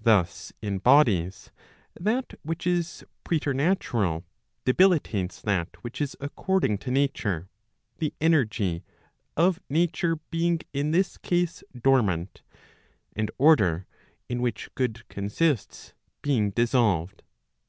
Thus 0.00 0.52
in 0.60 0.78
bodies, 0.78 1.52
that 1.94 2.32
which 2.42 2.66
is 2.66 3.04
preternatural, 3.22 4.24
debilitates 4.64 5.40
that 5.42 5.68
which 5.84 6.00
is 6.00 6.16
according 6.20 6.78
to 6.78 6.90
nature, 6.90 7.48
the 7.98 8.12
energy, 8.20 8.82
of 9.36 9.60
nature 9.68 10.16
being 10.32 10.62
in 10.72 10.90
this 10.90 11.16
case 11.16 11.62
dormant, 11.80 12.42
and 13.14 13.30
order, 13.38 13.86
in 14.28 14.42
which 14.42 14.68
good 14.74 15.06
consists, 15.08 15.94
being 16.22 16.50
dissolved. 16.50 17.22